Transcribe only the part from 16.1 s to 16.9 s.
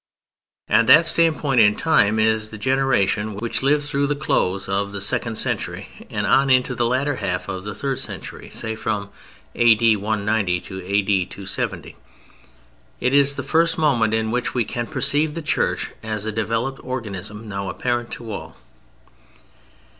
a developed